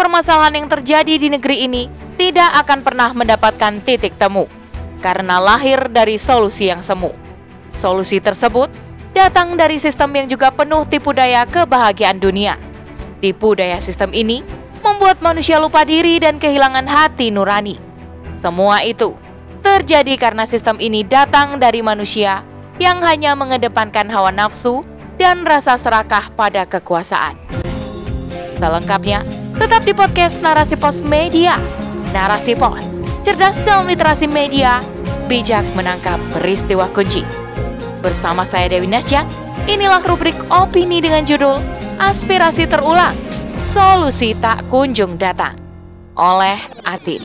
[0.00, 4.48] permasalahan yang terjadi di negeri ini tidak akan pernah mendapatkan titik temu
[5.04, 7.12] karena lahir dari solusi yang semu.
[7.84, 8.72] Solusi tersebut
[9.12, 12.56] datang dari sistem yang juga penuh tipu daya kebahagiaan dunia.
[13.20, 14.40] Tipu daya sistem ini
[14.80, 17.76] membuat manusia lupa diri dan kehilangan hati nurani.
[18.40, 19.12] Semua itu
[19.60, 22.40] terjadi karena sistem ini datang dari manusia
[22.80, 24.80] yang hanya mengedepankan hawa nafsu
[25.20, 27.36] dan rasa serakah pada kekuasaan.
[28.56, 29.20] Selengkapnya,
[29.60, 31.60] tetap di podcast Narasi Pos Media.
[32.16, 32.80] Narasi Pos,
[33.28, 34.80] cerdas dalam literasi media,
[35.28, 37.20] bijak menangkap peristiwa kunci.
[38.00, 39.20] Bersama saya Dewi Nasya,
[39.68, 41.60] inilah rubrik opini dengan judul
[42.00, 43.12] Aspirasi Terulang,
[43.76, 45.60] Solusi Tak Kunjung Datang
[46.16, 46.56] oleh
[46.88, 47.20] Atin.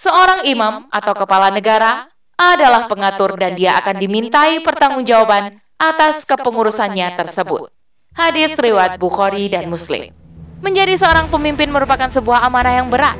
[0.00, 2.08] Seorang imam atau kepala negara
[2.40, 7.83] adalah pengatur dan dia akan dimintai pertanggungjawaban atas kepengurusannya tersebut.
[8.14, 10.14] Hadis riwayat Bukhari dan Muslim.
[10.62, 13.18] Menjadi seorang pemimpin merupakan sebuah amanah yang berat.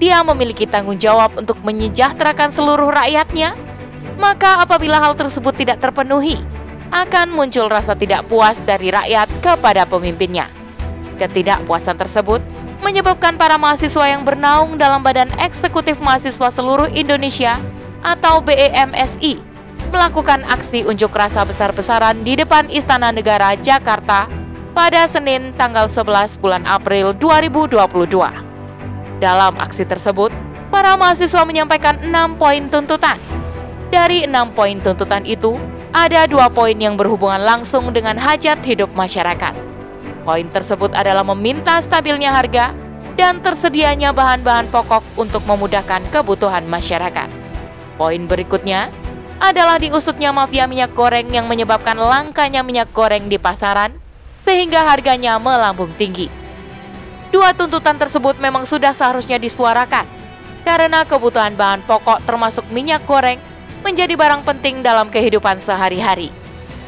[0.00, 3.52] Dia memiliki tanggung jawab untuk menyejahterakan seluruh rakyatnya.
[4.16, 6.40] Maka apabila hal tersebut tidak terpenuhi,
[6.88, 10.48] akan muncul rasa tidak puas dari rakyat kepada pemimpinnya.
[11.20, 12.40] Ketidakpuasan tersebut
[12.80, 17.60] menyebabkan para mahasiswa yang bernaung dalam Badan Eksekutif Mahasiswa Seluruh Indonesia
[18.00, 19.51] atau BEMSI
[19.92, 24.24] melakukan aksi unjuk rasa besar-besaran di depan Istana Negara Jakarta
[24.72, 28.08] pada Senin tanggal 11 bulan April 2022.
[29.20, 30.32] Dalam aksi tersebut,
[30.72, 33.20] para mahasiswa menyampaikan enam poin tuntutan.
[33.92, 35.60] Dari enam poin tuntutan itu,
[35.92, 39.52] ada dua poin yang berhubungan langsung dengan hajat hidup masyarakat.
[40.24, 42.72] Poin tersebut adalah meminta stabilnya harga
[43.20, 47.28] dan tersedianya bahan-bahan pokok untuk memudahkan kebutuhan masyarakat.
[48.00, 48.88] Poin berikutnya
[49.42, 53.90] adalah diusutnya mafia minyak goreng yang menyebabkan langkanya minyak goreng di pasaran
[54.46, 56.30] sehingga harganya melambung tinggi.
[57.34, 60.06] Dua tuntutan tersebut memang sudah seharusnya disuarakan
[60.62, 63.42] karena kebutuhan bahan pokok termasuk minyak goreng
[63.82, 66.30] menjadi barang penting dalam kehidupan sehari-hari.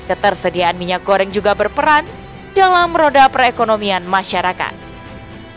[0.07, 2.07] Ketersediaan minyak goreng juga berperan
[2.55, 4.71] dalam roda perekonomian masyarakat.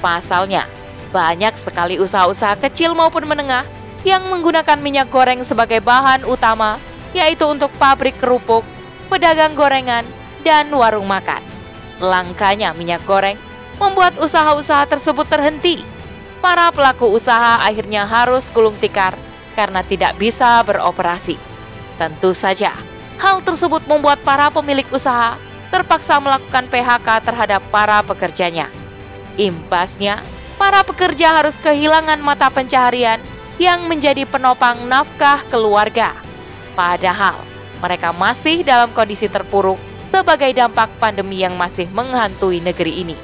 [0.01, 0.65] Pasalnya,
[1.13, 3.69] banyak sekali usaha-usaha kecil maupun menengah
[4.07, 6.79] yang menggunakan minyak goreng sebagai bahan utama,
[7.15, 8.63] yaitu untuk pabrik kerupuk,
[9.07, 10.03] pedagang gorengan,
[10.43, 11.43] dan warung makan.
[11.99, 13.35] Langkanya minyak goreng
[13.81, 15.81] membuat usaha-usaha tersebut terhenti.
[16.39, 19.17] Para pelaku usaha akhirnya harus gulung tikar
[19.57, 21.35] karena tidak bisa beroperasi.
[21.97, 22.77] Tentu saja,
[23.17, 25.33] hal tersebut membuat para pemilik usaha
[25.73, 28.69] terpaksa melakukan PHK terhadap para pekerjanya.
[29.35, 30.21] Imbasnya,
[30.61, 33.17] para pekerja harus kehilangan mata pencaharian
[33.57, 36.26] yang menjadi penopang nafkah keluarga.
[36.77, 37.41] Padahal
[37.81, 39.81] mereka masih dalam kondisi terpuruk
[40.13, 43.17] sebagai dampak pandemi yang masih menghantui negeri ini.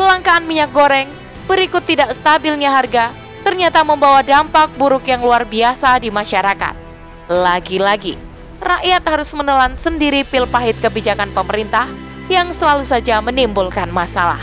[0.00, 1.12] Kelangkaan minyak goreng
[1.44, 3.12] berikut tidak stabilnya harga
[3.44, 6.74] ternyata membawa dampak buruk yang luar biasa di masyarakat.
[7.28, 8.16] Lagi-lagi,
[8.64, 11.92] rakyat harus menelan sendiri pil pahit kebijakan pemerintah
[12.32, 14.40] yang selalu saja menimbulkan masalah.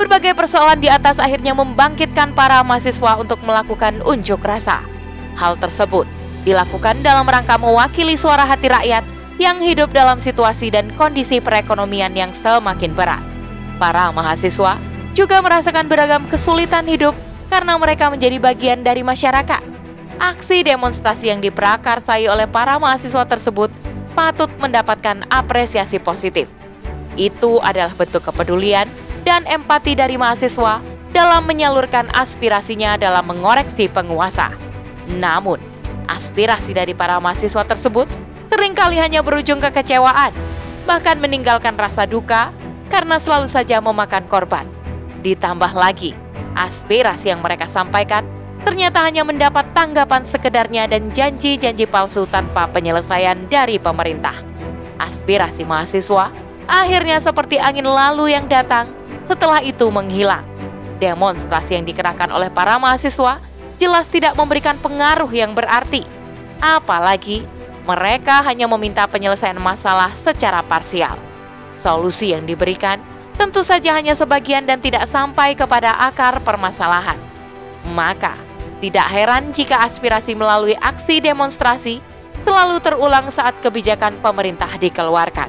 [0.00, 4.80] Berbagai persoalan di atas akhirnya membangkitkan para mahasiswa untuk melakukan unjuk rasa.
[5.36, 6.08] Hal tersebut
[6.44, 9.04] dilakukan dalam rangka mewakili suara hati rakyat
[9.40, 13.24] yang hidup dalam situasi dan kondisi perekonomian yang semakin berat.
[13.80, 14.76] Para mahasiswa
[15.16, 17.16] juga merasakan beragam kesulitan hidup
[17.48, 19.64] karena mereka menjadi bagian dari masyarakat.
[20.20, 23.72] Aksi demonstrasi yang diprakarsai oleh para mahasiswa tersebut
[24.12, 26.44] patut mendapatkan apresiasi positif.
[27.16, 28.84] Itu adalah bentuk kepedulian
[29.24, 34.52] dan empati dari mahasiswa dalam menyalurkan aspirasinya dalam mengoreksi penguasa.
[35.16, 35.69] Namun,
[36.10, 38.10] aspirasi dari para mahasiswa tersebut
[38.50, 40.34] sering kali hanya berujung kekecewaan,
[40.82, 42.50] bahkan meninggalkan rasa duka
[42.90, 44.66] karena selalu saja memakan korban.
[45.22, 46.18] Ditambah lagi,
[46.58, 48.26] aspirasi yang mereka sampaikan
[48.60, 54.36] ternyata hanya mendapat tanggapan sekedarnya dan janji-janji palsu tanpa penyelesaian dari pemerintah.
[55.00, 56.28] Aspirasi mahasiswa
[56.68, 58.92] akhirnya seperti angin lalu yang datang
[59.30, 60.44] setelah itu menghilang.
[61.00, 63.40] Demonstrasi yang dikerahkan oleh para mahasiswa
[63.80, 66.04] jelas tidak memberikan pengaruh yang berarti.
[66.60, 67.48] Apalagi
[67.88, 71.16] mereka hanya meminta penyelesaian masalah secara parsial.
[71.80, 73.00] Solusi yang diberikan
[73.40, 77.16] tentu saja hanya sebagian dan tidak sampai kepada akar permasalahan.
[77.96, 78.36] Maka,
[78.84, 82.04] tidak heran jika aspirasi melalui aksi demonstrasi
[82.44, 85.48] selalu terulang saat kebijakan pemerintah dikeluarkan.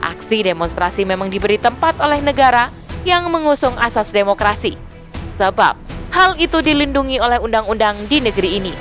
[0.00, 2.72] Aksi demonstrasi memang diberi tempat oleh negara
[3.04, 4.80] yang mengusung asas demokrasi.
[5.36, 8.74] Sebab hal itu dilindungi oleh undang-undang di negeri ini.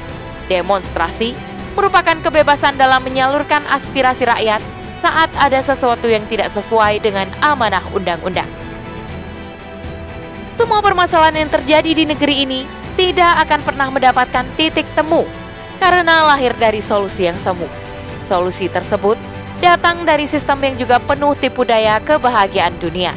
[0.49, 1.33] Demonstrasi
[1.77, 4.61] merupakan kebebasan dalam menyalurkan aspirasi rakyat
[4.99, 8.49] saat ada sesuatu yang tidak sesuai dengan amanah undang-undang.
[10.59, 12.61] semua permasalahan yang terjadi di negeri ini
[12.99, 15.23] tidak akan pernah mendapatkan titik temu
[15.79, 17.63] karena lahir dari solusi yang semu.
[18.27, 19.15] Solusi tersebut
[19.63, 23.15] datang dari sistem yang juga penuh tipu daya kebahagiaan dunia.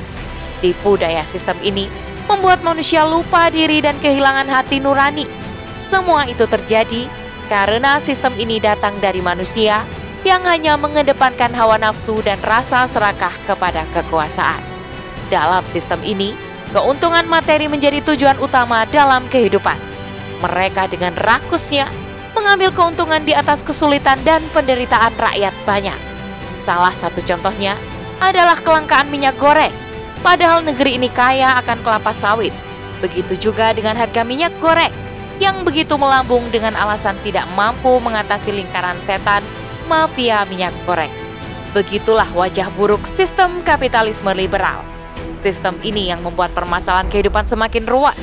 [0.62, 1.90] Tipu daya sistem ini
[2.30, 5.26] membuat manusia lupa diri dan kehilangan hati nurani.
[5.90, 7.06] Semua itu terjadi
[7.50, 9.84] karena sistem ini datang dari manusia
[10.22, 14.62] yang hanya mengedepankan hawa nafsu dan rasa serakah kepada kekuasaan.
[15.28, 16.32] Dalam sistem ini,
[16.70, 19.76] keuntungan materi menjadi tujuan utama dalam kehidupan.
[20.40, 21.90] Mereka dengan rakusnya
[22.32, 25.98] mengambil keuntungan di atas kesulitan dan penderitaan rakyat banyak.
[26.64, 27.74] Salah satu contohnya
[28.22, 29.81] adalah kelangkaan minyak goreng.
[30.22, 32.54] Padahal negeri ini kaya akan kelapa sawit.
[33.02, 34.94] Begitu juga dengan harga minyak goreng
[35.42, 39.42] yang begitu melambung dengan alasan tidak mampu mengatasi lingkaran setan
[39.90, 41.10] mafia minyak goreng.
[41.74, 44.86] Begitulah wajah buruk sistem kapitalisme liberal.
[45.42, 48.14] Sistem ini yang membuat permasalahan kehidupan semakin ruwet.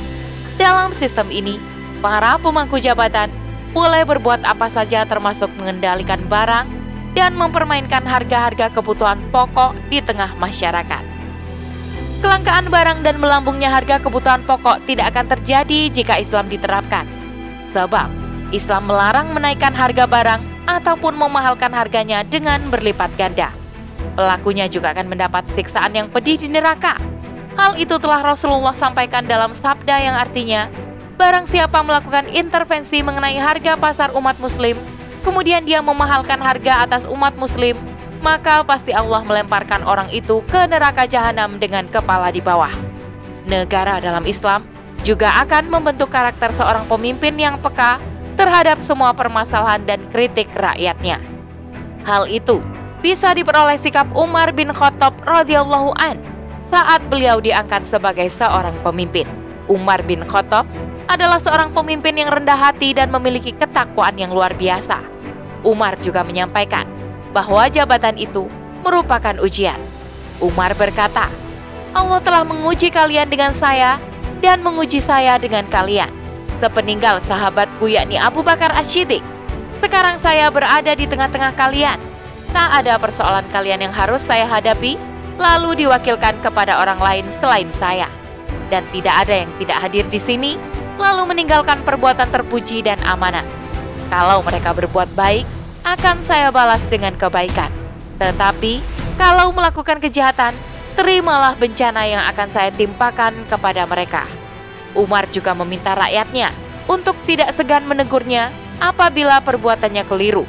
[0.56, 1.60] Dalam sistem ini,
[2.00, 3.28] para pemangku jabatan
[3.76, 6.64] boleh berbuat apa saja termasuk mengendalikan barang
[7.12, 11.09] dan mempermainkan harga-harga kebutuhan pokok di tengah masyarakat.
[12.20, 17.08] Kelangkaan barang dan melambungnya harga kebutuhan pokok tidak akan terjadi jika Islam diterapkan.
[17.72, 18.12] Sebab
[18.52, 23.56] Islam melarang menaikkan harga barang ataupun memahalkan harganya dengan berlipat ganda.
[24.20, 27.00] Pelakunya juga akan mendapat siksaan yang pedih di neraka.
[27.56, 30.68] Hal itu telah Rasulullah sampaikan dalam sabda yang artinya,
[31.16, 34.76] barang siapa melakukan intervensi mengenai harga pasar umat muslim,
[35.24, 37.80] kemudian dia memahalkan harga atas umat muslim,
[38.20, 42.72] maka pasti Allah melemparkan orang itu ke neraka jahanam dengan kepala di bawah.
[43.48, 44.68] Negara dalam Islam
[45.00, 47.96] juga akan membentuk karakter seorang pemimpin yang peka
[48.36, 51.20] terhadap semua permasalahan dan kritik rakyatnya.
[52.04, 52.60] Hal itu
[53.00, 56.20] bisa diperoleh sikap Umar bin Khattab radhiyallahu an
[56.68, 59.24] saat beliau diangkat sebagai seorang pemimpin.
[59.66, 60.68] Umar bin Khattab
[61.08, 65.00] adalah seorang pemimpin yang rendah hati dan memiliki ketakwaan yang luar biasa.
[65.64, 66.99] Umar juga menyampaikan
[67.30, 68.46] bahwa jabatan itu
[68.82, 69.78] merupakan ujian.
[70.40, 71.28] Umar berkata,
[71.92, 73.98] Allah telah menguji kalian dengan saya
[74.40, 76.08] dan menguji saya dengan kalian.
[76.60, 79.24] Sepeninggal sahabatku yakni Abu Bakar Ashidik.
[79.80, 81.96] Sekarang saya berada di tengah-tengah kalian.
[82.50, 84.98] Tak ada persoalan kalian yang harus saya hadapi,
[85.40, 88.10] lalu diwakilkan kepada orang lain selain saya.
[88.68, 90.52] Dan tidak ada yang tidak hadir di sini,
[91.00, 93.46] lalu meninggalkan perbuatan terpuji dan amanah.
[94.12, 95.46] Kalau mereka berbuat baik,
[95.90, 97.66] akan saya balas dengan kebaikan.
[98.22, 98.78] Tetapi,
[99.18, 100.54] kalau melakukan kejahatan,
[100.94, 104.22] terimalah bencana yang akan saya timpakan kepada mereka.
[104.94, 106.54] Umar juga meminta rakyatnya
[106.86, 110.46] untuk tidak segan menegurnya apabila perbuatannya keliru.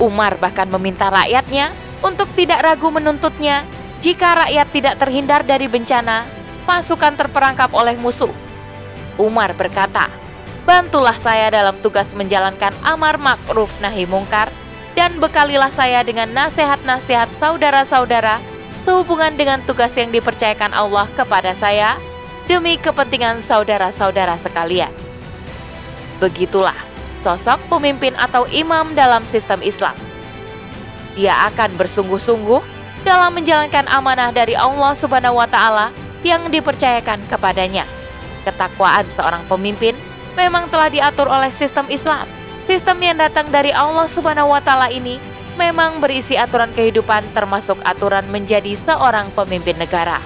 [0.00, 1.68] Umar bahkan meminta rakyatnya
[2.00, 3.68] untuk tidak ragu menuntutnya
[4.00, 6.24] jika rakyat tidak terhindar dari bencana,
[6.64, 8.30] pasukan terperangkap oleh musuh.
[9.20, 10.08] Umar berkata,
[10.64, 14.48] "Bantulah saya dalam tugas menjalankan amar makruf nahi mungkar
[14.98, 18.42] dan bekalilah saya dengan nasihat-nasihat saudara-saudara
[18.82, 21.94] sehubungan dengan tugas yang dipercayakan Allah kepada saya
[22.50, 24.90] demi kepentingan saudara-saudara sekalian.
[26.18, 26.74] Begitulah
[27.22, 29.94] sosok pemimpin atau imam dalam sistem Islam.
[31.14, 32.58] Dia akan bersungguh-sungguh
[33.06, 35.94] dalam menjalankan amanah dari Allah Subhanahu wa taala
[36.26, 37.86] yang dipercayakan kepadanya.
[38.42, 39.94] Ketakwaan seorang pemimpin
[40.34, 42.26] memang telah diatur oleh sistem Islam
[42.68, 45.16] Sistem yang datang dari Allah Subhanahu wa taala ini
[45.56, 50.20] memang berisi aturan kehidupan termasuk aturan menjadi seorang pemimpin negara.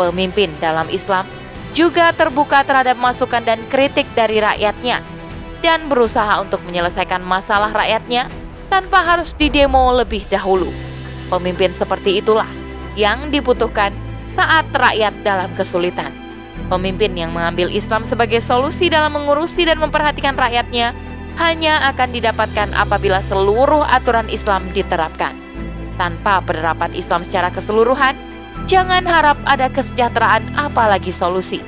[0.00, 1.28] Pemimpin dalam Islam
[1.76, 5.04] juga terbuka terhadap masukan dan kritik dari rakyatnya
[5.60, 8.32] dan berusaha untuk menyelesaikan masalah rakyatnya
[8.72, 10.72] tanpa harus didemo lebih dahulu.
[11.28, 12.48] Pemimpin seperti itulah
[12.96, 13.92] yang dibutuhkan
[14.32, 16.08] saat rakyat dalam kesulitan.
[16.72, 20.96] Pemimpin yang mengambil Islam sebagai solusi dalam mengurusi dan memperhatikan rakyatnya
[21.36, 25.36] hanya akan didapatkan apabila seluruh aturan Islam diterapkan.
[25.96, 28.16] Tanpa penerapan Islam secara keseluruhan,
[28.68, 31.60] jangan harap ada kesejahteraan apalagi solusi.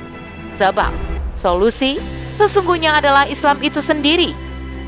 [0.57, 0.93] Sebab
[1.37, 1.97] solusi
[2.37, 4.33] sesungguhnya adalah Islam itu sendiri.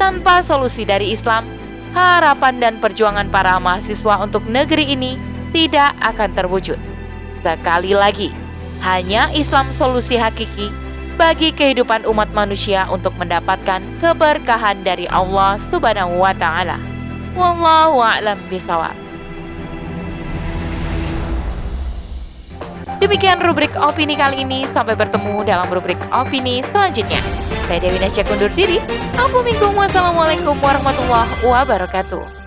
[0.01, 1.45] Tanpa solusi dari Islam,
[1.93, 5.17] harapan dan perjuangan para mahasiswa untuk negeri ini
[5.53, 6.77] tidak akan terwujud.
[7.45, 8.29] Sekali lagi,
[8.81, 10.80] hanya Islam solusi hakiki
[11.22, 16.82] bagi kehidupan umat manusia untuk mendapatkan keberkahan dari Allah Subhanahu wa taala.
[17.38, 18.98] Wallahu a'lam bisawab.
[22.98, 24.66] Demikian rubrik opini kali ini.
[24.74, 27.22] Sampai bertemu dalam rubrik opini selanjutnya.
[27.70, 28.82] Saya Dewi Nasya undur diri.
[29.13, 32.40] Assalamualaikum warahmatullahi wabarakatuh.